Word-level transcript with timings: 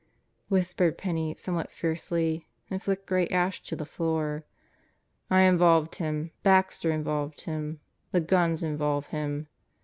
whispered 0.47 0.97
Penney 0.97 1.35
some 1.37 1.53
what 1.53 1.69
fiercely 1.71 2.47
and 2.71 2.81
flicked 2.81 3.05
gray 3.05 3.27
ash 3.27 3.61
to 3.61 3.75
the 3.75 3.85
floor. 3.85 4.43
"I 5.29 5.41
involved 5.41 5.93
him. 5.97 6.31
Baxter 6.41 6.89
involved 6.91 7.41
him. 7.41 7.81
The 8.11 8.21
guns 8.21 8.63
involve 8.63 9.05
him. 9.09 9.47